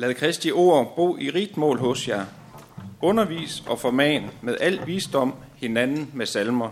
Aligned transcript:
Lad 0.00 0.14
Kristi 0.14 0.50
ord 0.50 0.96
bo 0.96 1.18
i 1.18 1.30
rigt 1.30 1.56
mål 1.56 1.78
hos 1.78 2.08
jer. 2.08 2.24
Undervis 3.02 3.62
og 3.66 3.80
forman 3.80 4.30
med 4.42 4.56
al 4.60 4.86
visdom 4.86 5.34
hinanden 5.56 6.10
med 6.14 6.26
salmer, 6.26 6.70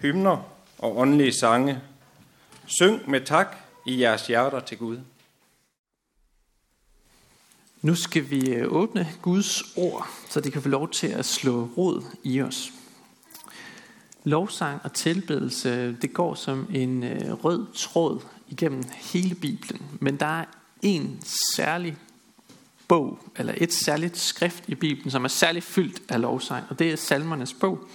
hymner 0.00 0.38
og 0.78 0.98
åndelige 0.98 1.32
sange. 1.32 1.80
Syng 2.66 3.10
med 3.10 3.20
tak 3.20 3.56
i 3.86 4.00
jeres 4.00 4.26
hjerter 4.26 4.60
til 4.60 4.78
Gud. 4.78 4.98
Nu 7.82 7.94
skal 7.94 8.30
vi 8.30 8.50
øh, 8.50 8.72
åbne 8.72 9.08
Guds 9.22 9.62
ord, 9.76 10.08
så 10.28 10.40
det 10.40 10.52
kan 10.52 10.62
få 10.62 10.68
lov 10.68 10.90
til 10.90 11.08
at 11.08 11.24
slå 11.24 11.68
rod 11.76 12.02
i 12.22 12.40
os. 12.40 12.72
Lovsang 14.24 14.80
og 14.84 14.92
tilbedelse, 14.92 15.96
det 16.02 16.12
går 16.12 16.34
som 16.34 16.66
en 16.74 17.02
øh, 17.02 17.32
rød 17.32 17.66
tråd 17.74 18.20
igennem 18.48 18.84
hele 18.94 19.34
Bibelen. 19.34 19.82
Men 20.00 20.16
der 20.16 20.40
er 20.40 20.44
en 20.82 21.20
særlig 21.54 21.96
bog, 22.88 23.18
eller 23.36 23.54
et 23.56 23.72
særligt 23.72 24.18
skrift 24.18 24.64
i 24.66 24.74
Bibelen, 24.74 25.10
som 25.10 25.24
er 25.24 25.28
særligt 25.28 25.64
fyldt 25.64 26.02
af 26.08 26.20
lovsang, 26.20 26.64
og 26.70 26.78
det 26.78 26.92
er 26.92 26.96
salmernes 26.96 27.54
bog. 27.54 27.88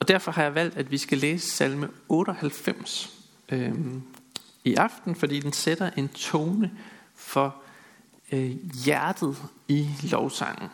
Og 0.00 0.08
derfor 0.08 0.32
har 0.32 0.42
jeg 0.42 0.54
valgt, 0.54 0.76
at 0.76 0.90
vi 0.90 0.98
skal 0.98 1.18
læse 1.18 1.50
salme 1.50 1.88
98 2.08 3.12
øh, 3.48 3.74
i 4.64 4.74
aften, 4.74 5.14
fordi 5.14 5.40
den 5.40 5.52
sætter 5.52 5.90
en 5.96 6.08
tone 6.08 6.70
for 7.14 7.56
øh, 8.32 8.50
hjertet 8.84 9.36
i 9.68 9.88
lovsangen. 10.02 10.68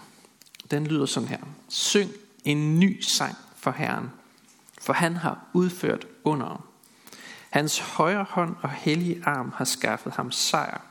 Den 0.70 0.86
lyder 0.86 1.06
sådan 1.06 1.28
her. 1.28 1.38
Syng 1.68 2.10
en 2.44 2.80
ny 2.80 3.00
sang 3.00 3.36
for 3.56 3.70
Herren, 3.70 4.10
for 4.80 4.92
han 4.92 5.16
har 5.16 5.44
udført 5.52 6.06
under. 6.24 6.64
Hans 7.50 7.78
højre 7.78 8.26
hånd 8.28 8.56
og 8.62 8.70
hellige 8.70 9.22
arm 9.24 9.52
har 9.56 9.64
skaffet 9.64 10.12
ham 10.12 10.32
sejr. 10.32 10.87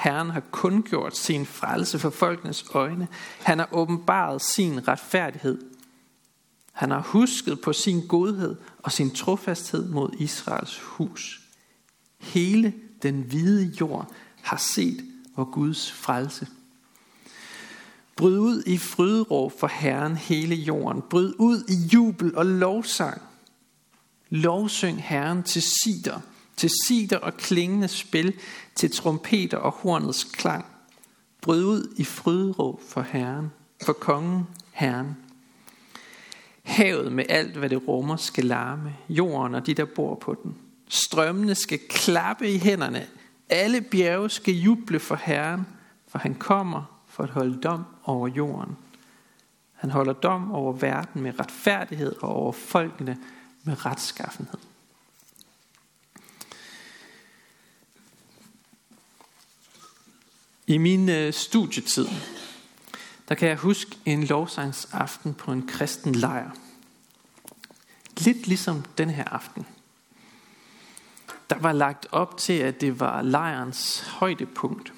Herren 0.00 0.30
har 0.30 0.40
kun 0.40 0.82
gjort 0.82 1.16
sin 1.16 1.46
frelse 1.46 1.98
for 1.98 2.10
folkenes 2.10 2.64
øjne. 2.74 3.08
Han 3.38 3.58
har 3.58 3.68
åbenbaret 3.72 4.42
sin 4.42 4.88
retfærdighed. 4.88 5.58
Han 6.72 6.90
har 6.90 7.00
husket 7.00 7.60
på 7.60 7.72
sin 7.72 8.06
godhed 8.06 8.56
og 8.78 8.92
sin 8.92 9.10
trofasthed 9.10 9.88
mod 9.88 10.10
Israels 10.18 10.78
hus. 10.78 11.40
Hele 12.18 12.74
den 13.02 13.22
hvide 13.22 13.72
jord 13.80 14.12
har 14.42 14.56
set 14.56 15.04
vor 15.36 15.44
Guds 15.44 15.92
frelse. 15.92 16.46
Bryd 18.16 18.38
ud 18.38 18.62
i 18.66 18.78
fryderåb 18.78 19.60
for 19.60 19.66
Herren 19.66 20.16
hele 20.16 20.54
jorden. 20.54 21.02
Bryd 21.10 21.32
ud 21.38 21.64
i 21.68 21.94
jubel 21.94 22.36
og 22.36 22.46
lovsang. 22.46 23.22
Lovsyng 24.30 25.02
Herren 25.02 25.42
til 25.42 25.62
sider, 25.62 26.20
til 26.60 26.70
sider 26.86 27.16
og 27.16 27.36
klingende 27.36 27.88
spil, 27.88 28.34
til 28.74 28.90
trompeter 28.90 29.58
og 29.58 29.72
hornets 29.72 30.24
klang. 30.24 30.64
Bryd 31.42 31.64
ud 31.64 31.94
i 31.96 32.04
fryderåb 32.04 32.80
for 32.88 33.00
Herren, 33.02 33.52
for 33.84 33.92
kongen 33.92 34.46
Herren. 34.72 35.16
Havet 36.62 37.12
med 37.12 37.24
alt, 37.28 37.56
hvad 37.56 37.68
det 37.68 37.88
rummer, 37.88 38.16
skal 38.16 38.44
larme. 38.44 38.96
Jorden 39.08 39.54
og 39.54 39.66
de, 39.66 39.74
der 39.74 39.84
bor 39.84 40.14
på 40.14 40.36
den. 40.42 40.54
Strømmene 40.88 41.54
skal 41.54 41.78
klappe 41.88 42.50
i 42.50 42.58
hænderne. 42.58 43.06
Alle 43.48 43.80
bjerge 43.80 44.30
skal 44.30 44.54
juble 44.54 45.00
for 45.00 45.14
Herren, 45.14 45.66
for 46.08 46.18
han 46.18 46.34
kommer 46.34 47.02
for 47.06 47.22
at 47.22 47.30
holde 47.30 47.60
dom 47.60 47.84
over 48.04 48.28
jorden. 48.28 48.76
Han 49.74 49.90
holder 49.90 50.12
dom 50.12 50.52
over 50.52 50.72
verden 50.72 51.22
med 51.22 51.40
retfærdighed 51.40 52.16
og 52.22 52.28
over 52.28 52.52
folkene 52.52 53.18
med 53.64 53.86
retskaffenhed. 53.86 54.69
I 60.70 60.78
min 60.78 61.08
øh, 61.08 61.32
studietid, 61.32 62.06
der 63.28 63.34
kan 63.34 63.48
jeg 63.48 63.56
huske 63.56 63.96
en 64.04 64.24
lovsangsaften 64.24 65.34
på 65.34 65.52
en 65.52 65.66
kristen 65.66 66.14
lejr. 66.14 66.50
Lidt 68.18 68.46
ligesom 68.46 68.84
den 68.98 69.10
her 69.10 69.24
aften. 69.24 69.66
Der 71.50 71.58
var 71.58 71.72
lagt 71.72 72.06
op 72.12 72.36
til, 72.38 72.52
at 72.52 72.80
det 72.80 73.00
var 73.00 73.22
lejrens 73.22 74.00
højdepunkt. 74.00 74.92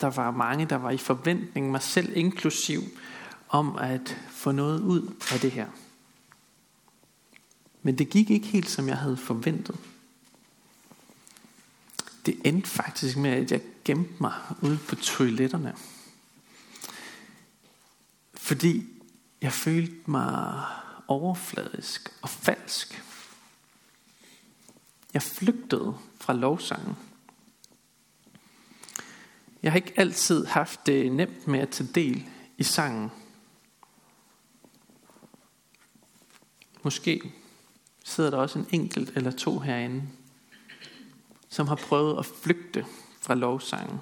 Der 0.00 0.10
var 0.10 0.30
mange, 0.30 0.66
der 0.66 0.76
var 0.76 0.90
i 0.90 0.98
forventning, 0.98 1.70
mig 1.70 1.82
selv 1.82 2.16
inklusiv, 2.16 2.82
om 3.48 3.76
at 3.76 4.20
få 4.30 4.52
noget 4.52 4.80
ud 4.80 5.14
af 5.32 5.40
det 5.40 5.50
her. 5.50 5.68
Men 7.82 7.98
det 7.98 8.10
gik 8.10 8.30
ikke 8.30 8.46
helt, 8.46 8.70
som 8.70 8.88
jeg 8.88 8.96
havde 8.96 9.16
forventet. 9.16 9.76
Det 12.26 12.40
endte 12.44 12.68
faktisk 12.68 13.16
med, 13.16 13.30
at 13.30 13.52
jeg 13.52 13.60
gemte 13.84 14.14
mig 14.20 14.32
ude 14.62 14.78
på 14.88 14.94
toiletterne. 14.96 15.74
Fordi 18.34 18.86
jeg 19.40 19.52
følte 19.52 20.10
mig 20.10 20.64
overfladisk 21.08 22.12
og 22.22 22.28
falsk. 22.28 23.02
Jeg 25.14 25.22
flygtede 25.22 25.98
fra 26.20 26.32
lovsangen. 26.32 26.96
Jeg 29.62 29.72
har 29.72 29.76
ikke 29.76 29.94
altid 29.96 30.46
haft 30.46 30.86
det 30.86 31.12
nemt 31.12 31.46
med 31.46 31.60
at 31.60 31.68
tage 31.68 31.90
del 31.94 32.28
i 32.58 32.62
sangen. 32.62 33.10
Måske 36.82 37.32
sidder 38.04 38.30
der 38.30 38.36
også 38.36 38.58
en 38.58 38.66
enkelt 38.70 39.12
eller 39.16 39.30
to 39.30 39.58
herinde, 39.58 40.02
som 41.48 41.68
har 41.68 41.74
prøvet 41.74 42.18
at 42.18 42.26
flygte 42.26 42.86
fra 43.22 43.34
lovsangen. 43.34 44.00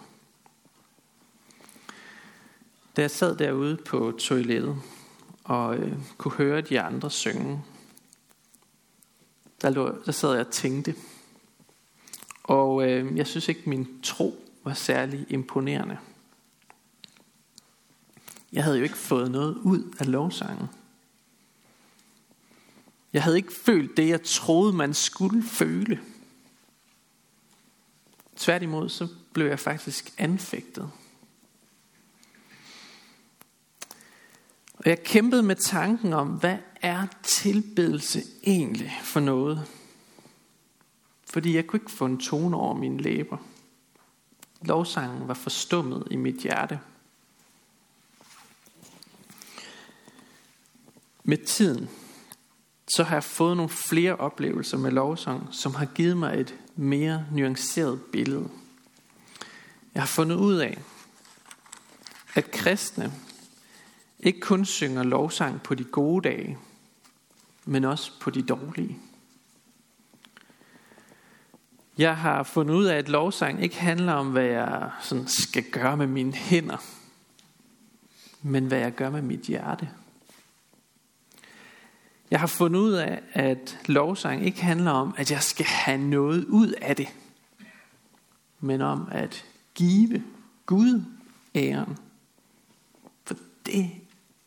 Da 2.97 3.03
jeg 3.03 3.11
sad 3.11 3.37
derude 3.37 3.77
på 3.77 4.13
toilettet 4.19 4.77
og 5.45 5.77
øh, 5.77 5.99
kunne 6.19 6.35
høre 6.35 6.61
de 6.61 6.81
andre 6.81 7.11
synge, 7.11 7.63
der, 9.63 9.71
lå, 9.71 10.03
der 10.07 10.13
sad 10.13 10.33
jeg 10.33 10.47
og 10.47 10.53
tænkte. 10.53 10.95
Og 12.43 12.91
øh, 12.91 13.17
jeg 13.17 13.27
synes 13.27 13.49
ikke, 13.49 13.69
min 13.69 14.03
tro 14.03 14.35
var 14.65 14.75
særlig 14.75 15.27
imponerende. 15.29 15.99
Jeg 18.53 18.65
havde 18.65 18.77
jo 18.77 18.83
ikke 18.83 18.97
fået 18.97 19.31
noget 19.31 19.57
ud 19.57 19.95
af 19.99 20.11
lovsangen. 20.11 20.67
Jeg 23.13 23.23
havde 23.23 23.37
ikke 23.37 23.53
følt 23.53 23.97
det, 23.97 24.09
jeg 24.09 24.23
troede, 24.23 24.73
man 24.73 24.95
skulle 24.95 25.43
føle. 25.43 26.01
Tværtimod, 28.41 28.89
så 28.89 29.09
blev 29.33 29.47
jeg 29.47 29.59
faktisk 29.59 30.13
anfægtet. 30.19 30.91
Og 34.75 34.87
jeg 34.87 35.03
kæmpede 35.03 35.43
med 35.43 35.57
tanken 35.57 36.13
om, 36.13 36.29
hvad 36.29 36.59
er 36.83 37.07
tilbedelse 37.23 38.23
egentlig 38.43 38.99
for 39.03 39.21
noget? 39.21 39.67
Fordi 41.25 41.57
jeg 41.57 41.67
kunne 41.67 41.81
ikke 41.81 41.91
få 41.91 42.07
en 42.07 42.19
tone 42.19 42.57
over 42.57 42.75
mine 42.75 43.03
læber. 43.03 43.37
Lovsangen 44.63 45.29
var 45.29 45.35
forstummet 45.35 46.09
i 46.11 46.17
mit 46.17 46.37
hjerte. 46.37 46.81
Med 51.25 51.47
tiden, 51.47 51.89
så 52.95 53.05
har 53.05 53.17
jeg 53.17 53.25
fået 53.25 53.57
nogle 53.57 53.71
flere 53.71 54.17
oplevelser 54.17 54.79
med 54.79 54.91
lovsang, 54.91 55.49
som 55.51 55.75
har 55.75 55.87
givet 55.87 56.17
mig 56.17 56.41
et 56.41 56.55
mere 56.77 57.27
nuanceret 57.33 58.01
billede. 58.13 58.49
Jeg 59.95 60.03
har 60.03 60.07
fundet 60.07 60.37
ud 60.37 60.57
af, 60.57 60.79
at 62.35 62.51
kristne 62.51 63.13
ikke 64.21 64.41
kun 64.41 64.65
synger 64.65 65.03
lovsang 65.03 65.63
på 65.63 65.75
de 65.75 65.85
gode 65.85 66.29
dage, 66.29 66.59
men 67.65 67.85
også 67.85 68.13
på 68.21 68.31
de 68.31 68.43
dårlige. 68.43 68.99
Jeg 71.99 72.17
har 72.17 72.43
fundet 72.43 72.75
ud 72.75 72.85
af, 72.85 72.97
at 72.97 73.09
lovsang 73.09 73.63
ikke 73.63 73.81
handler 73.81 74.13
om, 74.13 74.31
hvad 74.31 74.45
jeg 74.45 74.91
sådan 75.01 75.29
skal 75.29 75.63
gøre 75.63 75.97
med 75.97 76.07
mine 76.07 76.33
hænder, 76.33 76.77
men 78.43 78.67
hvad 78.67 78.79
jeg 78.79 78.93
gør 78.93 79.11
med 79.11 79.23
mit 79.23 79.41
hjerte. 79.41 79.89
Jeg 82.31 82.41
har 82.41 82.47
fundet 82.47 82.81
ud 82.81 82.93
af, 82.93 83.21
at 83.33 83.79
lovsang 83.87 84.45
ikke 84.47 84.63
handler 84.63 84.91
om, 84.91 85.15
at 85.17 85.31
jeg 85.31 85.43
skal 85.43 85.67
have 85.67 85.99
noget 85.99 86.45
ud 86.45 86.73
af 86.73 86.97
det, 86.97 87.09
men 88.61 88.81
om 88.81 89.09
at 89.11 89.45
give 89.75 90.23
Gud 90.67 91.05
æren. 91.55 91.99
For 93.25 93.35
det 93.67 93.91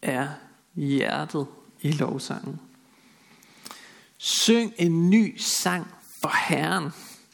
er 0.02 0.28
hjertet 0.76 1.48
i 1.82 1.92
lovsangen. 1.92 2.60
Syng 4.18 4.74
en 4.78 5.10
ny 5.10 5.38
sang 5.38 5.88
for 6.22 6.48
Herren, 6.48 6.90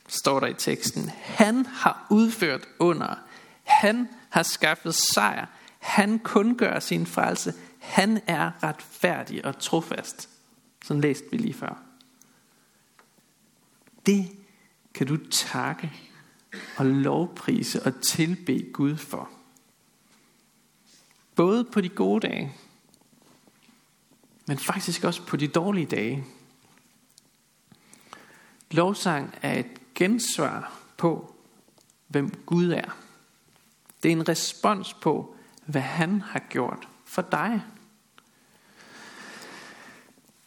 står 0.08 0.40
der 0.40 0.48
i 0.48 0.54
teksten. 0.54 1.10
Han 1.24 1.66
har 1.66 2.08
udført 2.10 2.68
under. 2.80 3.16
Han 3.64 4.10
har 4.30 4.44
skaffet 4.44 4.96
sejr. 4.96 5.46
Han 5.80 6.20
kun 6.20 6.58
gør 6.58 6.80
sin 6.80 7.06
frelse. 7.06 7.54
Han 7.80 8.22
er 8.28 8.64
retfærdig 8.64 9.46
og 9.46 9.60
trofast. 9.60 10.30
Sådan 10.84 11.02
læste 11.02 11.26
vi 11.32 11.38
lige 11.38 11.54
før. 11.54 11.84
Det 14.06 14.38
kan 14.94 15.08
du 15.08 15.18
takke 15.30 15.92
og 16.78 16.86
lovprise 16.86 17.84
og 17.86 18.02
tilbe 18.02 18.70
Gud 18.74 18.96
for. 18.98 19.30
Både 21.36 21.64
på 21.64 21.82
de 21.82 21.90
gode 21.90 22.28
dage, 22.28 22.56
men 24.48 24.58
faktisk 24.58 25.04
også 25.04 25.26
på 25.26 25.38
de 25.38 25.48
dårlige 25.48 25.86
dage. 25.86 26.26
Lovsang 28.72 29.36
er 29.42 29.60
et 29.60 29.96
gensvar 29.96 30.80
på, 30.98 31.36
hvem 32.08 32.30
Gud 32.46 32.70
er. 32.72 32.98
Det 34.04 34.10
er 34.10 34.16
en 34.16 34.30
respons 34.30 34.94
på, 34.94 35.36
hvad 35.66 35.82
han 35.82 36.22
har 36.22 36.40
gjort 36.50 36.88
for 37.06 37.22
dig. 37.22 37.62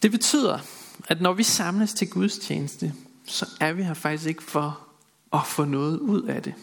Det 0.02 0.10
betyder, 0.10 0.58
at 1.08 1.20
når 1.20 1.32
vi 1.32 1.42
samles 1.42 1.94
til 1.94 2.10
Guds 2.10 2.38
tjeneste, 2.38 2.94
så 3.24 3.46
er 3.60 3.72
vi 3.72 3.82
her 3.82 3.94
faktisk 3.94 4.28
ikke 4.28 4.42
for 4.42 4.88
at 5.32 5.46
få 5.46 5.64
noget 5.64 5.98
ud 5.98 6.22
af 6.22 6.42
det. 6.42 6.54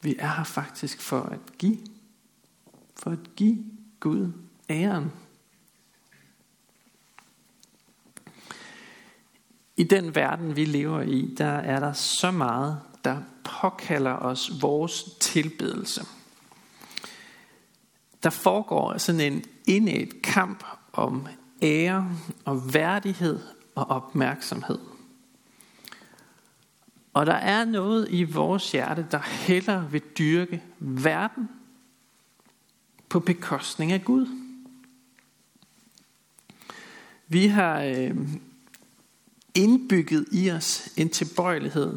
Vi 0.00 0.16
er 0.18 0.36
her 0.36 0.44
faktisk 0.44 1.00
for 1.00 1.22
at 1.22 1.38
give. 1.58 1.78
For 2.96 3.10
at 3.10 3.34
give 3.36 3.64
Gud 4.00 4.32
æren. 4.70 5.12
I 9.76 9.82
den 9.82 10.14
verden, 10.14 10.56
vi 10.56 10.64
lever 10.64 11.00
i, 11.00 11.34
der 11.38 11.52
er 11.52 11.80
der 11.80 11.92
så 11.92 12.30
meget, 12.30 12.80
der 13.04 13.22
påkalder 13.44 14.12
os 14.12 14.50
vores 14.60 15.04
tilbedelse. 15.20 16.06
Der 18.22 18.30
foregår 18.30 18.98
sådan 18.98 19.32
en 19.32 19.44
indæt 19.66 20.22
kamp 20.22 20.64
om 20.92 21.28
ære 21.64 22.16
og 22.44 22.74
værdighed 22.74 23.40
og 23.74 23.84
opmærksomhed. 23.84 24.78
Og 27.12 27.26
der 27.26 27.34
er 27.34 27.64
noget 27.64 28.06
i 28.10 28.24
vores 28.24 28.72
hjerte, 28.72 29.06
der 29.10 29.18
heller 29.18 29.88
vil 29.88 30.02
dyrke 30.18 30.62
verden 30.78 31.48
på 33.08 33.20
bekostning 33.20 33.92
af 33.92 34.04
Gud. 34.04 34.26
Vi 37.28 37.46
har 37.46 37.82
øh, 37.82 38.16
indbygget 39.54 40.26
i 40.32 40.50
os 40.50 40.88
en 40.96 41.08
tilbøjelighed 41.08 41.96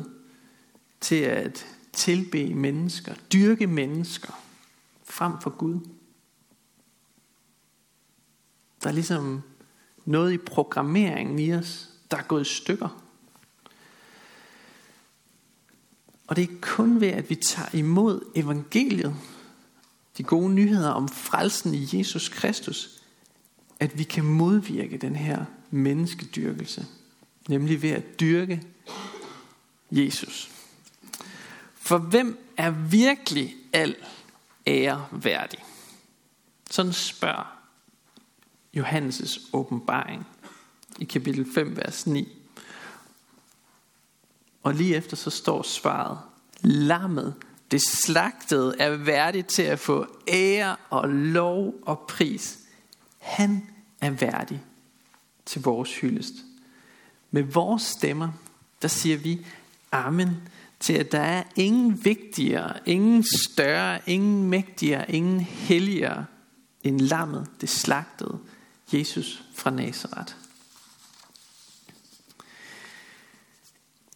til 1.02 1.16
at 1.16 1.66
tilbe 1.94 2.54
mennesker, 2.54 3.16
dyrke 3.34 3.68
mennesker 3.68 4.34
frem 5.04 5.34
for 5.42 5.50
Gud. 5.50 5.80
Der 8.84 8.90
er 8.90 8.94
ligesom 8.94 9.42
noget 10.08 10.34
i 10.34 10.38
programmeringen 10.38 11.40
i 11.40 11.54
os, 11.54 11.90
der 12.12 12.18
er 12.18 12.24
gået 12.24 12.42
i 12.42 12.54
stykker. 12.56 13.04
Og 16.28 16.36
det 16.36 16.44
er 16.44 16.56
kun 16.62 17.02
ved, 17.02 17.08
at 17.08 17.30
vi 17.30 17.36
tager 17.36 17.70
imod 17.76 18.22
evangeliet, 18.36 19.16
de 20.18 20.24
gode 20.24 20.54
nyheder 20.54 20.90
om 20.90 21.10
frelsen 21.10 21.74
i 21.74 21.88
Jesus 21.94 22.30
Kristus, 22.30 23.02
at 23.80 23.98
vi 23.98 24.04
kan 24.04 24.24
modvirke 24.24 24.98
den 24.98 25.16
her 25.16 25.46
menneskedyrkelse. 25.72 26.86
Nemlig 27.48 27.82
ved 27.82 27.90
at 27.90 28.20
dyrke 28.20 28.64
Jesus. 29.92 30.52
For 31.76 31.98
hvem 31.98 32.40
er 32.58 32.72
virkelig 32.72 33.56
al 33.74 33.96
ære 34.68 35.06
værdig? 35.12 35.60
Sådan 36.72 36.94
spørger 36.94 37.57
Johannes' 38.78 39.50
åbenbaring 39.54 40.28
i 41.00 41.06
kapitel 41.06 41.54
5, 41.54 41.78
vers 41.78 42.08
9. 42.08 42.28
Og 44.64 44.74
lige 44.74 44.96
efter 44.96 45.18
så 45.18 45.30
står 45.30 45.62
svaret, 45.62 46.18
lammet, 46.62 47.34
det 47.72 47.82
slagtede, 47.82 48.76
er 48.80 48.96
værdigt 48.96 49.48
til 49.48 49.62
at 49.62 49.80
få 49.80 50.06
ære 50.28 50.76
og 50.90 51.10
lov 51.10 51.74
og 51.82 52.00
pris. 52.08 52.60
Han 53.18 53.68
er 54.02 54.10
værdig 54.10 54.64
til 55.46 55.62
vores 55.62 56.00
hyldest. 56.00 56.34
Med 57.32 57.44
vores 57.44 57.82
stemmer, 57.82 58.30
der 58.82 58.88
siger 58.88 59.18
vi 59.18 59.46
amen 59.92 60.30
til, 60.80 60.94
at 60.94 61.12
der 61.12 61.20
er 61.20 61.44
ingen 61.56 62.06
vigtigere, 62.06 62.74
ingen 62.86 63.26
større, 63.42 64.00
ingen 64.06 64.50
mægtigere, 64.50 65.12
ingen 65.12 65.40
helligere 65.40 66.26
end 66.84 67.02
lammet, 67.02 67.50
det 67.62 67.70
slagtede, 67.70 68.40
Jesus 68.94 69.44
fra 69.54 69.70
Nazareth. 69.70 70.34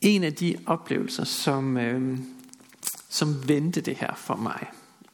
En 0.02 0.24
af 0.24 0.34
de 0.34 0.58
oplevelser, 0.66 1.24
som, 1.24 1.78
øh, 1.78 2.20
som 3.10 3.48
vendte 3.48 3.82
det 3.82 3.96
her 3.96 4.16
for 4.16 4.36
mig, 4.36 4.68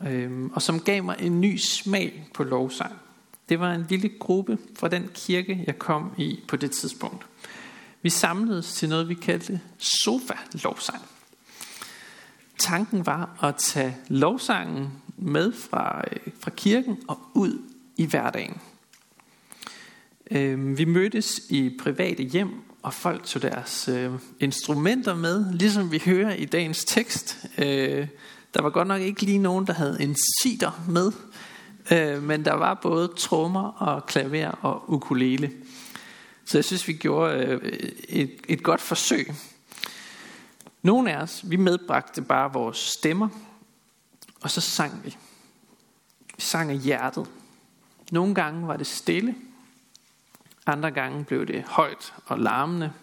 øh, 0.08 0.46
og 0.46 0.62
som 0.62 0.80
gav 0.80 1.04
mig 1.04 1.16
en 1.20 1.42
ny 1.42 1.58
smag 1.58 2.30
på 2.34 2.44
lovsang, 2.44 2.94
det 3.50 3.60
var 3.60 3.74
en 3.74 3.86
lille 3.90 4.10
gruppe 4.20 4.58
fra 4.76 4.88
den 4.88 5.10
kirke, 5.14 5.64
jeg 5.68 5.80
kom 5.80 6.12
i 6.18 6.40
på 6.48 6.56
det 6.56 6.72
tidspunkt. 6.72 7.26
Vi 8.02 8.10
samledes 8.10 8.74
til 8.74 8.90
noget, 8.90 9.10
vi 9.10 9.14
kaldte 9.14 9.62
sofa-lovsang. 9.78 11.02
Tanken 12.60 13.06
var 13.06 13.38
at 13.44 13.56
tage 13.56 13.98
lovsangen 14.08 14.90
med 15.18 15.54
fra, 15.54 16.04
øh, 16.12 16.34
fra 16.40 16.52
kirken 16.52 16.98
og 17.08 17.20
ud 17.34 17.62
i 17.98 18.06
hverdagen. 18.06 18.62
Øh, 20.32 20.78
vi 20.78 20.86
mødtes 20.86 21.42
i 21.50 21.78
private 21.80 22.24
hjem, 22.24 22.50
og 22.82 22.94
folk 22.94 23.24
tog 23.26 23.42
deres 23.42 23.88
øh, 23.88 24.12
instrumenter 24.40 25.16
med, 25.16 25.54
ligesom 25.54 25.92
vi 25.92 26.02
hører 26.06 26.34
i 26.34 26.46
dagens 26.46 26.86
tekst. 26.86 27.46
Øh, 27.58 28.08
der 28.54 28.62
var 28.62 28.70
godt 28.70 28.88
nok 28.88 29.02
ikke 29.02 29.22
lige 29.22 29.38
nogen, 29.38 29.68
der 29.68 29.74
havde 29.74 29.98
en 30.02 30.16
sider 30.42 30.84
med, 30.90 31.12
øh, 31.92 32.24
men 32.24 32.46
der 32.46 32.54
var 32.54 32.74
både 32.74 33.12
trommer 33.18 33.68
og 33.68 34.06
klaver 34.06 34.48
og 34.48 34.94
ukulele. 34.94 35.52
Så 36.46 36.58
jeg 36.58 36.66
synes, 36.66 36.88
vi 36.88 36.94
gjorde 36.94 37.46
øh, 37.46 37.72
et, 38.10 38.32
et 38.48 38.64
godt 38.64 38.82
forsøg. 38.82 39.34
Nogle 40.82 41.12
af 41.14 41.22
os, 41.22 41.42
vi 41.44 41.56
medbragte 41.56 42.22
bare 42.22 42.54
vores 42.54 42.78
stemmer, 42.78 43.30
og 44.42 44.52
så 44.52 44.62
sang 44.62 45.02
vi. 45.04 45.18
Vi 46.36 46.42
sang 46.42 46.72
af 46.72 46.78
hjertet. 46.78 47.28
Nogle 48.12 48.36
gange 48.36 48.68
var 48.68 48.78
det 48.78 48.88
stille, 48.88 49.36
andre 50.72 50.92
gange 50.92 51.26
blev 51.26 51.46
det 51.46 51.64
højt 51.64 52.14
og 52.26 52.40
larmende. 52.40 52.94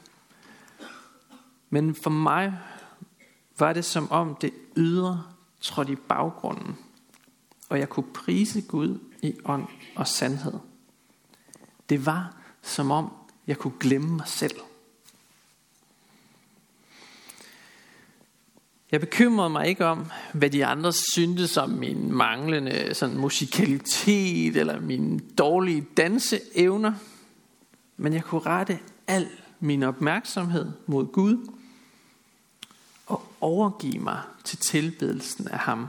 Men 1.71 1.95
for 1.95 2.11
mig 2.11 2.59
var 3.59 3.73
det 3.73 3.85
som 3.85 4.11
om 4.11 4.37
det 4.41 4.53
ydre 4.77 5.25
trådte 5.61 5.93
i 5.93 5.97
baggrunden, 5.97 6.79
og 7.69 7.79
jeg 7.79 7.89
kunne 7.89 8.13
prise 8.15 8.63
Gud 8.63 8.99
i 9.23 9.35
ånd 9.45 9.69
og 9.97 10.07
sandhed. 10.07 10.55
Det 11.89 12.07
var 12.07 12.37
som 12.63 12.91
om 12.91 13.13
jeg 13.47 13.59
kunne 13.59 13.75
glemme 13.81 14.17
mig 14.17 14.29
selv. 14.29 14.57
Jeg 18.93 19.01
bekymrede 19.01 19.51
mig 19.51 19.69
ikke 19.69 19.87
om, 19.87 20.07
hvad 20.33 20.51
de 20.51 20.67
andre 20.67 20.93
syntes 20.93 21.57
om 21.57 21.71
min 21.71 22.13
manglende 22.13 22.95
sådan, 22.95 23.17
musikalitet 23.17 24.57
eller 24.57 24.81
mine 24.81 25.21
dårlige 25.39 25.87
danseevner. 25.97 26.93
Men 27.97 28.13
jeg 28.13 28.25
kunne 28.25 28.41
rette 28.41 28.79
al 29.07 29.31
min 29.61 29.83
opmærksomhed 29.83 30.73
mod 30.87 31.13
Gud 31.13 31.51
og 33.07 33.33
overgive 33.41 33.99
mig 33.99 34.23
til 34.45 34.59
tilbedelsen 34.59 35.49
af 35.49 35.59
ham. 35.59 35.87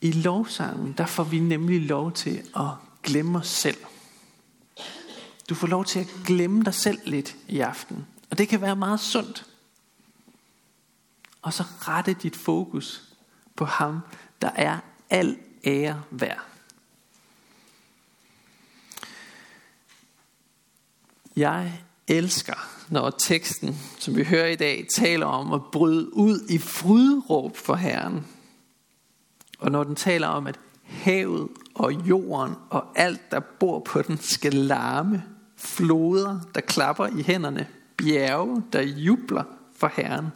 I 0.00 0.12
lovsangen, 0.12 0.92
der 0.92 1.06
får 1.06 1.24
vi 1.24 1.38
nemlig 1.38 1.80
lov 1.80 2.12
til 2.12 2.42
at 2.56 2.70
glemme 3.02 3.38
os 3.38 3.48
selv. 3.48 3.76
Du 5.48 5.54
får 5.54 5.66
lov 5.66 5.84
til 5.84 6.00
at 6.00 6.08
glemme 6.26 6.64
dig 6.64 6.74
selv 6.74 6.98
lidt 7.04 7.36
i 7.48 7.60
aften. 7.60 8.06
Og 8.30 8.38
det 8.38 8.48
kan 8.48 8.60
være 8.60 8.76
meget 8.76 9.00
sundt. 9.00 9.46
Og 11.42 11.52
så 11.52 11.62
rette 11.62 12.14
dit 12.14 12.36
fokus 12.36 13.14
på 13.56 13.64
ham, 13.64 14.00
der 14.42 14.50
er 14.54 14.78
al 15.10 15.38
ære 15.64 16.02
værd. 16.10 16.49
Jeg 21.40 21.80
elsker, 22.08 22.68
når 22.88 23.10
teksten, 23.10 23.76
som 23.98 24.16
vi 24.16 24.24
hører 24.24 24.46
i 24.46 24.56
dag, 24.56 24.86
taler 24.94 25.26
om 25.26 25.52
at 25.52 25.60
bryde 25.72 26.16
ud 26.16 26.40
i 26.48 26.58
frydråb 26.58 27.56
for 27.56 27.74
Herren. 27.74 28.26
Og 29.58 29.70
når 29.70 29.84
den 29.84 29.94
taler 29.94 30.26
om, 30.26 30.46
at 30.46 30.58
havet 30.84 31.48
og 31.74 31.92
jorden 31.92 32.54
og 32.70 32.84
alt, 32.94 33.30
der 33.30 33.40
bor 33.40 33.78
på 33.78 34.02
den, 34.02 34.18
skal 34.18 34.52
larme. 34.52 35.24
Floder, 35.56 36.40
der 36.54 36.60
klapper 36.60 37.06
i 37.06 37.22
hænderne. 37.22 37.66
Bjerge, 37.96 38.62
der 38.72 38.82
jubler 38.82 39.44
for 39.76 39.92
Herren. 39.96 40.26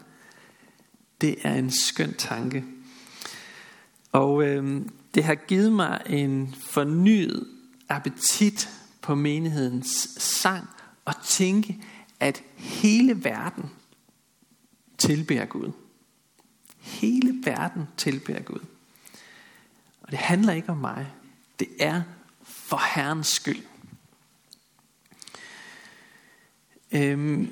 Det 1.21 1.37
er 1.43 1.55
en 1.55 1.71
skøn 1.71 2.15
tanke. 2.19 2.65
Og 4.13 4.45
øh, 4.45 4.81
det 5.15 5.25
har 5.25 5.35
givet 5.35 5.73
mig 5.73 6.03
en 6.07 6.55
fornyet 6.61 7.47
appetit 7.89 8.69
på 9.01 9.15
menighedens 9.15 10.09
sang 10.19 10.69
at 11.07 11.17
tænke, 11.25 11.79
at 12.21 12.43
hele 12.57 13.25
verden 13.25 13.71
tilbærer 14.99 15.47
Gud. 15.47 15.73
Hele 16.79 17.41
verden 17.45 17.89
tilbærer 17.97 18.43
Gud. 18.43 18.61
Og 20.01 20.11
det 20.11 20.19
handler 20.19 20.53
ikke 20.53 20.69
om 20.69 20.79
mig. 20.79 21.07
Det 21.59 21.69
er 21.79 22.03
for 22.43 22.81
Herrens 22.95 23.27
skyld. 23.27 23.63
Øhm, 26.93 27.51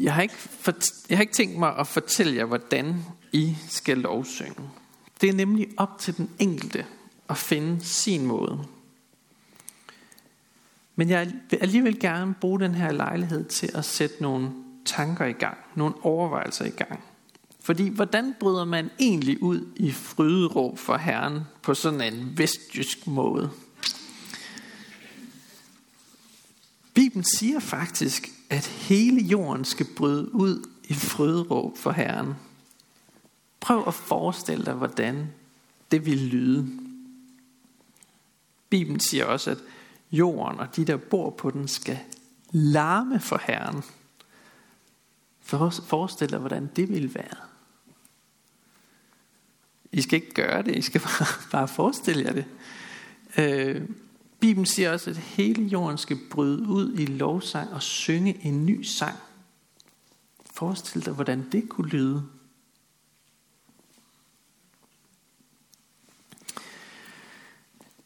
jeg, 0.00 0.14
har 0.14 0.22
ikke 0.22 0.34
fort- 0.34 1.08
jeg 1.08 1.18
har 1.18 1.22
ikke 1.22 1.32
tænkt 1.34 1.58
mig 1.58 1.76
at 1.76 1.86
fortælle 1.86 2.36
jer, 2.36 2.44
hvordan 2.44 3.04
I 3.32 3.56
skal 3.68 3.98
lovsynge. 3.98 4.70
Det 5.20 5.28
er 5.28 5.32
nemlig 5.34 5.68
op 5.76 5.98
til 5.98 6.16
den 6.16 6.30
enkelte 6.38 6.86
at 7.28 7.38
finde 7.38 7.84
sin 7.84 8.26
måde. 8.26 8.64
Men 10.96 11.08
jeg 11.08 11.32
vil 11.50 11.58
alligevel 11.62 12.00
gerne 12.00 12.34
bruge 12.40 12.60
den 12.60 12.74
her 12.74 12.92
lejlighed 12.92 13.44
til 13.44 13.70
at 13.74 13.84
sætte 13.84 14.22
nogle 14.22 14.50
tanker 14.84 15.24
i 15.24 15.32
gang, 15.32 15.58
nogle 15.74 15.94
overvejelser 16.02 16.64
i 16.64 16.70
gang. 16.70 17.00
Fordi 17.60 17.88
hvordan 17.88 18.34
bryder 18.40 18.64
man 18.64 18.90
egentlig 18.98 19.42
ud 19.42 19.66
i 19.76 19.92
fryderåb 19.92 20.78
for 20.78 20.96
Herren 20.96 21.40
på 21.62 21.74
sådan 21.74 22.14
en 22.14 22.38
vestjysk 22.38 23.06
måde? 23.06 23.50
Bibelen 26.94 27.24
siger 27.24 27.60
faktisk, 27.60 28.28
at 28.50 28.66
hele 28.66 29.22
jorden 29.22 29.64
skal 29.64 29.86
bryde 29.96 30.34
ud 30.34 30.68
i 30.88 30.94
fryderåb 30.94 31.78
for 31.78 31.90
Herren. 31.90 32.34
Prøv 33.60 33.84
at 33.86 33.94
forestille 33.94 34.64
dig, 34.64 34.74
hvordan 34.74 35.28
det 35.90 36.06
vil 36.06 36.18
lyde. 36.18 36.68
Bibelen 38.70 39.00
siger 39.00 39.24
også, 39.24 39.50
at 39.50 39.58
jorden 40.14 40.60
og 40.60 40.76
de, 40.76 40.84
der 40.84 40.96
bor 40.96 41.30
på 41.30 41.50
den, 41.50 41.68
skal 41.68 41.98
larme 42.52 43.20
for 43.20 43.40
Herren. 43.46 43.82
Forestil 45.86 46.30
dig, 46.30 46.38
hvordan 46.38 46.70
det 46.76 46.88
ville 46.88 47.14
være. 47.14 47.36
I 49.92 50.02
skal 50.02 50.16
ikke 50.16 50.34
gøre 50.34 50.62
det, 50.62 50.76
I 50.76 50.82
skal 50.82 51.00
bare, 51.00 51.26
bare 51.50 51.68
forestille 51.68 52.24
jer 52.24 52.32
det. 52.32 52.44
Øh, 53.38 53.82
Bibelen 54.40 54.66
siger 54.66 54.92
også, 54.92 55.10
at 55.10 55.16
hele 55.16 55.64
jorden 55.64 55.98
skal 55.98 56.18
bryde 56.30 56.68
ud 56.68 56.94
i 56.98 57.06
lovsang 57.06 57.72
og 57.72 57.82
synge 57.82 58.46
en 58.46 58.66
ny 58.66 58.82
sang. 58.82 59.16
Forestil 60.54 61.04
dig, 61.04 61.12
hvordan 61.12 61.48
det 61.52 61.68
kunne 61.68 61.88
lyde. 61.88 62.22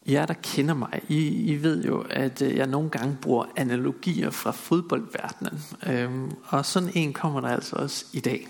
Jer, 0.09 0.25
der 0.25 0.33
kender 0.33 0.73
mig, 0.73 1.01
I, 1.07 1.27
I 1.27 1.63
ved 1.63 1.83
jo, 1.83 2.05
at 2.09 2.41
øh, 2.41 2.55
jeg 2.55 2.67
nogle 2.67 2.89
gange 2.89 3.17
bruger 3.21 3.45
analogier 3.55 4.29
fra 4.29 4.51
fodboldverdenen. 4.51 5.61
Øhm, 5.87 6.31
og 6.45 6.65
sådan 6.65 6.91
en 6.95 7.13
kommer 7.13 7.41
der 7.41 7.47
altså 7.47 7.75
også 7.75 8.05
i 8.13 8.19
dag. 8.19 8.47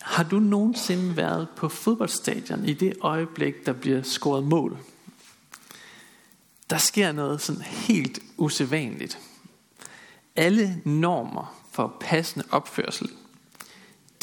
Har 0.00 0.22
du 0.22 0.38
nogensinde 0.38 1.16
været 1.16 1.48
på 1.56 1.68
fodboldstadion 1.68 2.64
i 2.64 2.72
det 2.72 2.92
øjeblik, 3.00 3.66
der 3.66 3.72
bliver 3.72 4.02
scoret 4.02 4.44
mål? 4.44 4.78
Der 6.70 6.78
sker 6.78 7.12
noget 7.12 7.40
sådan 7.40 7.62
helt 7.62 8.18
usædvanligt. 8.36 9.18
Alle 10.36 10.82
normer 10.84 11.64
for 11.72 11.96
passende 12.00 12.44
opførsel, 12.50 13.08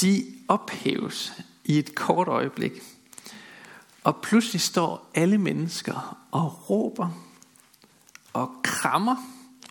de 0.02 0.26
ophæves 0.48 1.34
i 1.66 1.80
et 1.80 1.96
kort 1.96 2.28
øjeblik– 2.28 2.74
og 4.04 4.22
pludselig 4.22 4.62
står 4.62 5.12
alle 5.16 5.38
mennesker 5.38 6.28
og 6.32 6.70
råber 6.70 7.10
og 8.34 8.52
krammer, 8.64 9.16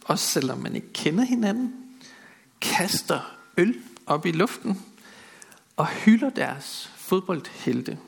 også 0.04 0.26
selvom 0.26 0.58
man 0.58 0.74
ikke 0.74 0.92
kender 0.92 1.24
hinanden, 1.24 1.74
kaster 2.60 3.36
øl 3.56 3.76
op 4.06 4.26
i 4.26 4.32
luften 4.32 4.82
og 5.76 5.86
hylder 5.86 6.30
deres 6.30 6.92
fodboldhelte. 6.96 7.98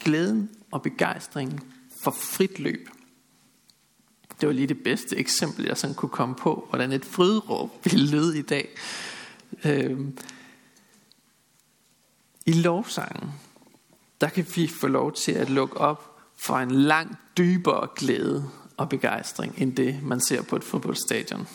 Glæden 0.00 0.50
og 0.70 0.82
begejstringen 0.82 1.60
for 2.02 2.10
frit 2.10 2.58
løb. 2.58 2.88
Det 4.40 4.46
var 4.46 4.52
lige 4.52 4.66
det 4.66 4.82
bedste 4.82 5.16
eksempel, 5.16 5.64
jeg 5.64 5.76
sådan 5.76 5.94
kunne 5.94 6.08
komme 6.08 6.34
på, 6.34 6.66
hvordan 6.68 6.92
et 6.92 7.04
frydråb 7.04 7.84
ville 7.84 8.10
lyde 8.10 8.38
i 8.38 8.42
dag. 8.42 8.68
Øhm. 9.64 10.18
I 12.46 12.52
lovsangen, 12.52 13.30
der 14.20 14.28
kan 14.28 14.46
vi 14.54 14.66
få 14.66 14.86
lov 14.86 15.12
til 15.12 15.32
at 15.32 15.50
lukke 15.50 15.76
op 15.76 16.18
for 16.36 16.58
en 16.58 16.70
langt 16.70 17.18
dybere 17.38 17.88
glæde 17.96 18.50
og 18.76 18.88
begejstring, 18.88 19.54
end 19.58 19.76
det 19.76 20.02
man 20.02 20.20
ser 20.20 20.42
på 20.42 20.56
et 20.56 20.64
fodboldstadion. 20.64 21.48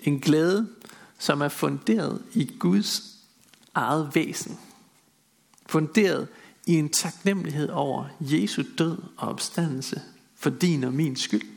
En 0.00 0.20
glæde, 0.20 0.68
som 1.18 1.40
er 1.40 1.48
funderet 1.48 2.22
i 2.32 2.56
Guds 2.58 3.02
eget 3.74 4.10
væsen. 4.14 4.58
Funderet 5.66 6.28
i 6.66 6.74
en 6.74 6.88
taknemmelighed 6.88 7.68
over 7.68 8.04
Jesu 8.20 8.62
død 8.78 8.98
og 9.16 9.28
opstandelse 9.28 10.02
for 10.36 10.50
din 10.50 10.84
og 10.84 10.92
min 10.92 11.16
skyld. 11.16 11.48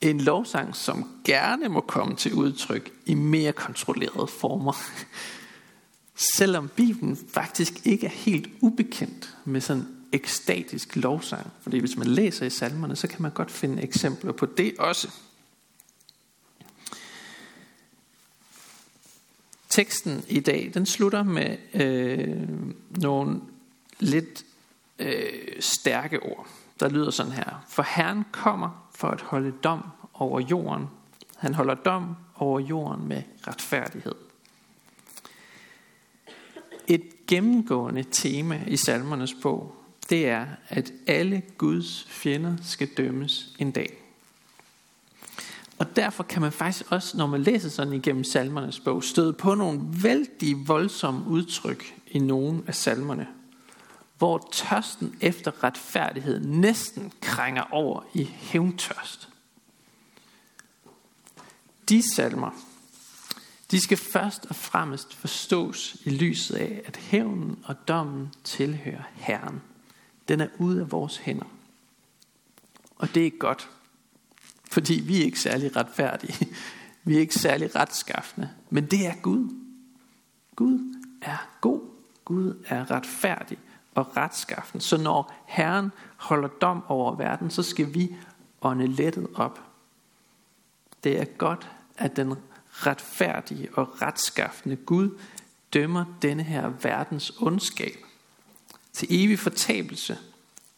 En 0.00 0.20
lovsang, 0.20 0.76
som 0.76 1.20
gerne 1.24 1.68
må 1.68 1.80
komme 1.80 2.16
til 2.16 2.34
udtryk 2.34 2.92
i 3.06 3.14
mere 3.14 3.52
kontrollerede 3.52 4.26
former, 4.26 4.72
Selvom 6.16 6.68
Bibelen 6.68 7.18
faktisk 7.28 7.86
ikke 7.86 8.06
er 8.06 8.10
helt 8.10 8.48
ubekendt 8.60 9.36
med 9.44 9.60
sådan 9.60 9.86
ekstatisk 10.12 10.96
lovsang. 10.96 11.50
Fordi 11.60 11.78
hvis 11.78 11.96
man 11.96 12.06
læser 12.06 12.46
i 12.46 12.50
salmerne, 12.50 12.96
så 12.96 13.08
kan 13.08 13.22
man 13.22 13.30
godt 13.30 13.50
finde 13.50 13.82
eksempler 13.82 14.32
på 14.32 14.46
det 14.46 14.74
også. 14.78 15.10
Teksten 19.68 20.24
i 20.28 20.40
dag, 20.40 20.70
den 20.74 20.86
slutter 20.86 21.22
med 21.22 21.56
øh, 21.74 22.48
nogle 22.90 23.40
lidt 23.98 24.44
øh, 24.98 25.60
stærke 25.60 26.22
ord. 26.22 26.46
Der 26.80 26.88
lyder 26.88 27.10
sådan 27.10 27.32
her. 27.32 27.64
For 27.68 27.82
Herren 27.82 28.24
kommer 28.32 28.88
for 28.94 29.08
at 29.08 29.20
holde 29.20 29.52
dom 29.64 29.82
over 30.14 30.40
jorden. 30.40 30.86
Han 31.36 31.54
holder 31.54 31.74
dom 31.74 32.16
over 32.34 32.60
jorden 32.60 33.08
med 33.08 33.22
retfærdighed. 33.46 34.14
Et 36.88 37.26
gennemgående 37.26 38.04
tema 38.10 38.64
i 38.66 38.76
salmernes 38.76 39.34
bog, 39.42 39.76
det 40.10 40.28
er, 40.28 40.46
at 40.68 40.92
alle 41.06 41.42
Guds 41.58 42.06
fjender 42.08 42.56
skal 42.62 42.88
dømmes 42.88 43.48
en 43.58 43.70
dag. 43.70 44.02
Og 45.78 45.96
derfor 45.96 46.22
kan 46.22 46.42
man 46.42 46.52
faktisk 46.52 46.92
også, 46.92 47.16
når 47.16 47.26
man 47.26 47.42
læser 47.42 47.68
sådan 47.68 47.92
igennem 47.92 48.24
salmernes 48.24 48.80
bog, 48.80 49.04
støde 49.04 49.32
på 49.32 49.54
nogle 49.54 49.80
vældig 50.02 50.68
voldsomme 50.68 51.26
udtryk 51.28 51.94
i 52.06 52.18
nogle 52.18 52.62
af 52.66 52.74
salmerne, 52.74 53.26
hvor 54.18 54.48
tørsten 54.52 55.16
efter 55.20 55.64
retfærdighed 55.64 56.40
næsten 56.40 57.12
krænger 57.20 57.62
over 57.70 58.02
i 58.14 58.24
hævntørst. 58.24 59.28
De 61.88 62.14
salmer, 62.14 62.50
de 63.70 63.80
skal 63.80 63.98
først 63.98 64.46
og 64.46 64.56
fremmest 64.56 65.14
forstås 65.14 65.96
i 66.04 66.10
lyset 66.10 66.54
af, 66.54 66.82
at 66.84 66.96
hævnen 66.96 67.58
og 67.64 67.88
dommen 67.88 68.32
tilhører 68.44 69.02
Herren. 69.14 69.62
Den 70.28 70.40
er 70.40 70.48
ude 70.58 70.80
af 70.80 70.92
vores 70.92 71.16
hænder. 71.16 71.46
Og 72.96 73.14
det 73.14 73.26
er 73.26 73.30
godt, 73.30 73.70
fordi 74.70 74.94
vi 74.94 75.20
er 75.20 75.24
ikke 75.24 75.40
særlig 75.40 75.76
retfærdige. 75.76 76.48
Vi 77.04 77.16
er 77.16 77.20
ikke 77.20 77.34
særlig 77.34 77.76
retskaffende. 77.76 78.50
Men 78.70 78.86
det 78.86 79.06
er 79.06 79.14
Gud. 79.22 79.54
Gud 80.56 80.94
er 81.22 81.48
god. 81.60 81.80
Gud 82.24 82.64
er 82.66 82.90
retfærdig 82.90 83.58
og 83.94 84.16
retskaffen. 84.16 84.80
Så 84.80 84.96
når 84.96 85.34
Herren 85.46 85.92
holder 86.16 86.48
dom 86.48 86.84
over 86.88 87.14
verden, 87.14 87.50
så 87.50 87.62
skal 87.62 87.94
vi 87.94 88.16
ånde 88.62 88.86
lettet 88.86 89.28
op. 89.34 89.60
Det 91.04 91.20
er 91.20 91.24
godt, 91.24 91.70
at 91.98 92.16
den 92.16 92.34
retfærdige 92.76 93.68
og 93.74 94.02
retskaffende 94.02 94.76
Gud 94.76 95.18
dømmer 95.72 96.04
denne 96.22 96.42
her 96.42 96.68
verdens 96.68 97.32
ondskab 97.38 97.96
til 98.92 99.08
evig 99.10 99.38
fortabelse 99.38 100.18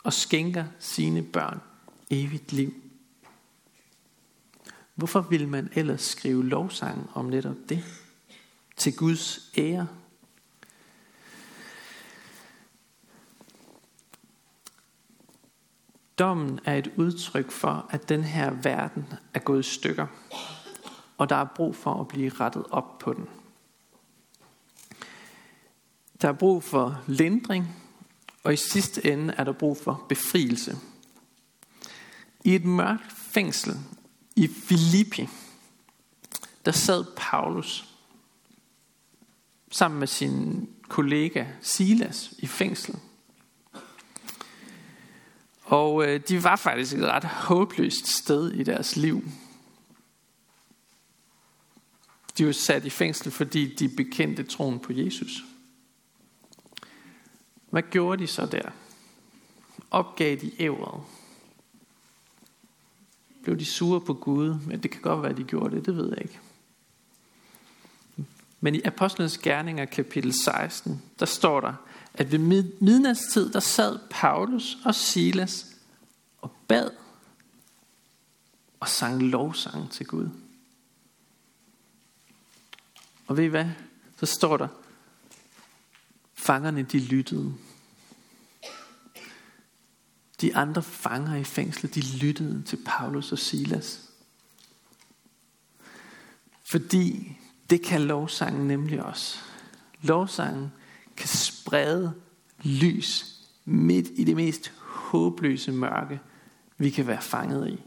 og 0.04 0.12
skænker 0.12 0.64
sine 0.78 1.22
børn 1.22 1.60
evigt 2.10 2.52
liv. 2.52 2.74
Hvorfor 4.94 5.20
vil 5.20 5.48
man 5.48 5.70
ellers 5.74 6.02
skrive 6.02 6.48
lovsang 6.48 7.10
om 7.14 7.24
netop 7.24 7.56
det? 7.68 7.84
Til 8.76 8.96
Guds 8.96 9.50
ære. 9.58 9.88
Dommen 16.18 16.60
er 16.64 16.74
et 16.74 16.92
udtryk 16.96 17.50
for, 17.50 17.86
at 17.90 18.08
den 18.08 18.24
her 18.24 18.50
verden 18.50 19.06
er 19.34 19.38
gået 19.38 19.60
i 19.60 19.70
stykker 19.70 20.06
og 21.18 21.28
der 21.28 21.36
er 21.36 21.44
brug 21.44 21.76
for 21.76 22.00
at 22.00 22.08
blive 22.08 22.28
rettet 22.28 22.64
op 22.70 22.98
på 22.98 23.12
den. 23.12 23.28
Der 26.20 26.28
er 26.28 26.32
brug 26.32 26.62
for 26.62 27.02
lindring, 27.06 27.76
og 28.44 28.52
i 28.52 28.56
sidste 28.56 29.12
ende 29.12 29.34
er 29.36 29.44
der 29.44 29.52
brug 29.52 29.76
for 29.76 30.04
befrielse. 30.08 30.78
I 32.44 32.54
et 32.54 32.64
mørkt 32.64 33.12
fængsel 33.12 33.76
i 34.36 34.48
Filippi, 34.48 35.28
der 36.64 36.72
sad 36.72 37.04
Paulus 37.16 37.88
sammen 39.70 39.98
med 39.98 40.06
sin 40.06 40.68
kollega 40.88 41.46
Silas 41.60 42.34
i 42.38 42.46
fængsel. 42.46 42.98
Og 45.64 46.06
øh, 46.06 46.20
de 46.28 46.44
var 46.44 46.56
faktisk 46.56 46.94
et 46.94 47.04
ret 47.04 47.24
håbløst 47.24 48.06
sted 48.06 48.52
i 48.52 48.62
deres 48.62 48.96
liv. 48.96 49.22
De 52.38 52.46
var 52.46 52.52
sat 52.52 52.84
i 52.84 52.90
fængsel, 52.90 53.30
fordi 53.30 53.74
de 53.74 53.88
bekendte 53.88 54.42
troen 54.42 54.80
på 54.80 54.92
Jesus. 54.92 55.44
Hvad 57.70 57.82
gjorde 57.90 58.22
de 58.22 58.26
så 58.26 58.46
der? 58.46 58.70
Opgav 59.90 60.36
de 60.36 60.62
ævret? 60.62 61.02
Blev 63.42 63.58
de 63.58 63.64
sure 63.64 64.00
på 64.00 64.14
Gud? 64.14 64.54
Men 64.66 64.82
det 64.82 64.90
kan 64.90 65.00
godt 65.00 65.22
være, 65.22 65.36
de 65.36 65.44
gjorde 65.44 65.76
det, 65.76 65.86
det 65.86 65.96
ved 65.96 66.08
jeg 66.08 66.22
ikke. 66.22 66.40
Men 68.60 68.74
i 68.74 68.82
Apostlenes 68.82 69.38
Gerninger 69.38 69.84
kapitel 69.84 70.32
16, 70.32 71.02
der 71.18 71.26
står 71.26 71.60
der, 71.60 71.72
at 72.14 72.32
ved 72.32 72.38
midnatstid, 72.80 73.52
der 73.52 73.60
sad 73.60 73.98
Paulus 74.10 74.78
og 74.84 74.94
Silas 74.94 75.66
og 76.40 76.50
bad 76.68 76.90
og 78.80 78.88
sang 78.88 79.22
lovsang 79.22 79.90
til 79.90 80.06
Gud. 80.06 80.28
Og 83.28 83.36
ved 83.36 83.44
I 83.44 83.48
hvad? 83.48 83.66
Så 84.16 84.26
står 84.26 84.56
der, 84.56 84.68
fangerne 86.34 86.82
de 86.82 86.98
lyttede. 86.98 87.54
De 90.40 90.56
andre 90.56 90.82
fanger 90.82 91.36
i 91.36 91.44
fængslet, 91.44 91.94
de 91.94 92.00
lyttede 92.00 92.62
til 92.62 92.78
Paulus 92.86 93.32
og 93.32 93.38
Silas. 93.38 94.08
Fordi 96.64 97.36
det 97.70 97.82
kan 97.82 98.00
lovsangen 98.00 98.68
nemlig 98.68 99.02
også. 99.02 99.38
Lovsangen 100.02 100.72
kan 101.16 101.28
sprede 101.28 102.14
lys 102.62 103.38
midt 103.64 104.08
i 104.16 104.24
det 104.24 104.36
mest 104.36 104.72
håbløse 104.78 105.72
mørke, 105.72 106.20
vi 106.78 106.90
kan 106.90 107.06
være 107.06 107.22
fanget 107.22 107.68
i. 107.68 107.82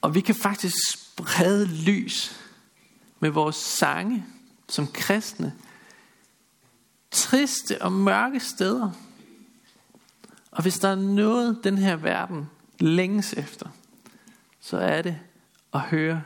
Og 0.00 0.14
vi 0.14 0.20
kan 0.20 0.34
faktisk 0.34 1.05
sprede 1.16 1.66
lys 1.66 2.40
med 3.20 3.30
vores 3.30 3.56
sange 3.56 4.26
som 4.68 4.86
kristne. 4.86 5.54
Triste 7.10 7.82
og 7.82 7.92
mørke 7.92 8.40
steder. 8.40 8.90
Og 10.50 10.62
hvis 10.62 10.78
der 10.78 10.88
er 10.88 10.94
noget, 10.94 11.64
den 11.64 11.78
her 11.78 11.96
verden 11.96 12.50
længes 12.78 13.32
efter, 13.32 13.68
så 14.60 14.78
er 14.78 15.02
det 15.02 15.18
at 15.74 15.80
høre, 15.80 16.22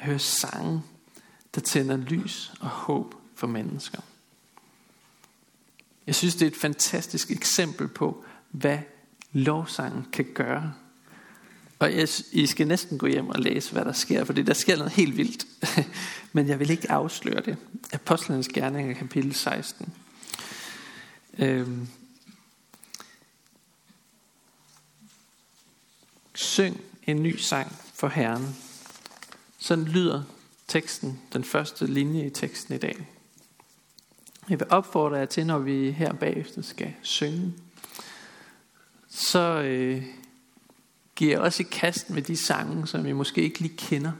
høre 0.00 0.18
sange, 0.18 0.82
der 1.54 1.60
tænder 1.60 1.96
lys 1.96 2.52
og 2.60 2.68
håb 2.68 3.14
for 3.34 3.46
mennesker. 3.46 4.00
Jeg 6.06 6.14
synes, 6.14 6.34
det 6.34 6.42
er 6.42 6.50
et 6.50 6.56
fantastisk 6.56 7.30
eksempel 7.30 7.88
på, 7.88 8.24
hvad 8.50 8.78
lovsangen 9.32 10.06
kan 10.12 10.26
gøre. 10.34 10.74
Og 11.80 11.96
jeg, 11.96 12.08
I 12.32 12.46
skal 12.46 12.66
næsten 12.66 12.98
gå 12.98 13.06
hjem 13.06 13.28
og 13.28 13.40
læse, 13.40 13.72
hvad 13.72 13.84
der 13.84 13.92
sker, 13.92 14.24
fordi 14.24 14.42
der 14.42 14.54
sker 14.54 14.76
noget 14.76 14.92
helt 14.92 15.16
vildt. 15.16 15.46
Men 16.32 16.48
jeg 16.48 16.58
vil 16.58 16.70
ikke 16.70 16.90
afsløre 16.90 17.40
det. 17.40 17.56
Apostlenes 17.92 18.48
Gerninger, 18.48 18.94
kapitel 18.94 19.34
16. 19.34 19.92
Øhm. 21.38 21.88
Syng 26.34 26.80
en 27.06 27.22
ny 27.22 27.36
sang 27.36 27.76
for 27.94 28.08
Herren. 28.08 28.56
Sådan 29.58 29.84
lyder 29.84 30.22
teksten, 30.68 31.20
den 31.32 31.44
første 31.44 31.86
linje 31.86 32.26
i 32.26 32.30
teksten 32.30 32.74
i 32.74 32.78
dag. 32.78 33.08
Jeg 34.48 34.60
vil 34.60 34.66
opfordre 34.70 35.16
jer 35.16 35.26
til, 35.26 35.46
når 35.46 35.58
vi 35.58 35.90
her 35.90 36.12
bagefter 36.12 36.62
skal 36.62 36.94
synge, 37.02 37.54
så 39.08 39.62
øh, 39.62 40.04
giver 41.20 41.32
jeg 41.32 41.40
også 41.40 41.62
i 41.62 41.66
kast 41.70 42.10
med 42.10 42.22
de 42.22 42.36
sange, 42.36 42.86
som 42.86 43.06
I 43.06 43.12
måske 43.12 43.42
ikke 43.42 43.60
lige 43.60 43.76
kender. 43.76 44.12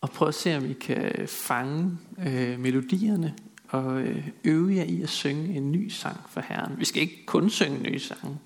Og 0.00 0.10
prøv 0.10 0.28
at 0.28 0.34
se, 0.34 0.56
om 0.56 0.70
I 0.70 0.72
kan 0.72 1.28
fange 1.28 1.98
øh, 2.26 2.58
melodierne 2.58 3.34
og 3.68 4.00
øh, 4.00 4.28
øve 4.44 4.74
jer 4.74 4.82
i 4.82 5.02
at 5.02 5.08
synge 5.08 5.56
en 5.56 5.72
ny 5.72 5.88
sang 5.88 6.20
for 6.28 6.40
Herren. 6.40 6.78
Vi 6.78 6.84
skal 6.84 7.02
ikke 7.02 7.26
kun 7.26 7.50
synge 7.50 7.76
en 7.76 7.82
ny 7.82 7.98
sang, 7.98 8.40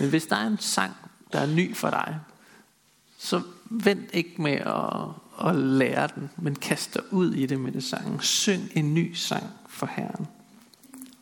men 0.00 0.08
hvis 0.08 0.26
der 0.26 0.36
er 0.36 0.46
en 0.46 0.58
sang, 0.58 0.92
der 1.32 1.38
er 1.38 1.46
ny 1.46 1.76
for 1.76 1.90
dig, 1.90 2.18
så 3.18 3.42
vent 3.64 4.10
ikke 4.12 4.42
med 4.42 4.52
at, 4.52 5.48
at 5.48 5.56
lære 5.56 6.08
den, 6.14 6.30
men 6.36 6.54
kast 6.54 6.94
dig 6.94 7.12
ud 7.12 7.34
i 7.34 7.46
det 7.46 7.60
med 7.60 7.72
det 7.72 7.84
sang. 7.84 8.22
Syng 8.22 8.70
en 8.74 8.94
ny 8.94 9.14
sang 9.14 9.46
for 9.68 9.86
Herren. 9.86 10.26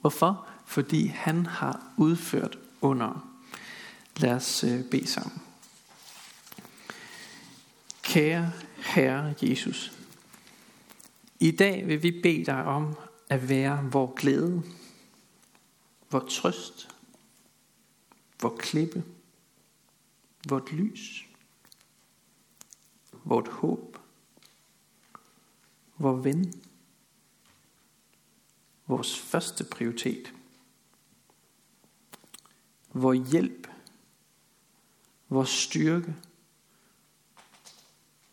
Hvorfor? 0.01 0.47
Fordi 0.67 1.07
han 1.07 1.47
har 1.47 1.83
udført 1.97 2.59
under. 2.81 3.29
Lad 4.17 4.33
os 4.33 4.65
øh, 4.65 4.85
bede 4.85 5.07
sammen. 5.07 5.43
Kære 8.09 8.53
Herre 8.77 9.35
Jesus, 9.43 9.93
i 11.41 11.51
dag 11.51 11.87
vil 11.87 12.03
vi 12.03 12.21
bede 12.23 12.45
dig 12.45 12.65
om 12.65 12.95
at 13.29 13.49
være 13.49 13.89
vor 13.93 14.15
glæde, 14.15 14.63
vor 16.11 16.21
trøst, 16.31 16.89
vor 18.43 18.57
klippe, 18.59 19.05
vort 20.49 20.73
lys, 20.73 21.27
vort 23.25 23.49
håb, 23.49 23.99
vor 25.99 26.13
ven, 26.13 26.63
vores 28.87 29.19
første 29.19 29.65
prioritet, 29.65 30.35
vor 32.93 33.13
hjælp, 33.13 33.69
vores 35.29 35.51
styrke, 35.51 36.15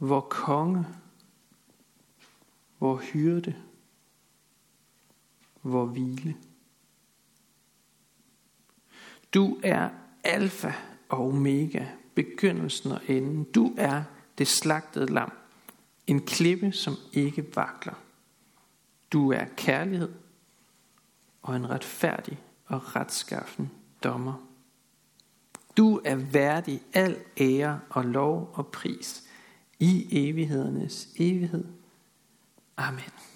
vor 0.10 0.22
konge, 0.22 0.86
vor 2.80 2.96
hyrde, 2.96 3.56
vor 5.64 5.86
hvile. 5.86 6.36
Du 9.34 9.60
er 9.64 9.90
alfa 10.24 10.72
og 11.10 11.28
omega, 11.28 11.86
begyndelsen 12.16 12.92
og 12.92 13.02
enden. 13.08 13.44
Du 13.44 13.74
er 13.78 14.04
det 14.38 14.48
slagtede 14.48 15.14
lam, 15.14 15.32
en 16.08 16.26
klippe, 16.26 16.72
som 16.72 16.96
ikke 17.14 17.56
vakler. 17.56 17.94
Du 19.14 19.32
er 19.32 19.46
kærlighed 19.58 20.14
og 21.42 21.56
en 21.56 21.70
retfærdig 21.70 22.40
og 22.66 22.96
retskaffen 22.96 23.72
dommer. 24.04 24.48
Du 25.78 26.02
er 26.06 26.16
værdig 26.16 26.82
al 26.94 27.18
ære 27.38 27.80
og 27.90 28.06
lov 28.06 28.52
og 28.54 28.68
pris 28.68 29.25
i 29.80 30.08
evighedernes 30.12 31.08
evighed. 31.16 31.66
Amen. 32.78 33.35